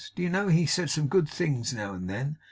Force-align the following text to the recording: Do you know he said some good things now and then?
Do 0.15 0.23
you 0.23 0.29
know 0.29 0.47
he 0.47 0.65
said 0.65 0.89
some 0.89 1.05
good 1.07 1.29
things 1.29 1.73
now 1.75 1.93
and 1.93 2.09
then? 2.09 2.39